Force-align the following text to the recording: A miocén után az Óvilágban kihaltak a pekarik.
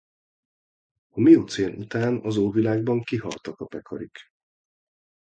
A 1.11 1.19
miocén 1.19 1.75
után 1.79 2.19
az 2.23 2.37
Óvilágban 2.37 3.01
kihaltak 3.01 3.59
a 3.59 3.65
pekarik. 3.65 4.19